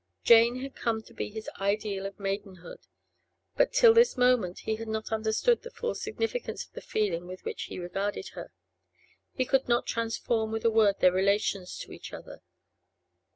[0.23, 2.87] Jane had come to be his ideal of maidenhood,
[3.55, 7.45] but till this moment he had not understood the full significance of the feeling with
[7.45, 8.51] which he regarded her.
[9.35, 12.41] He could not transform with a word their relations to each other.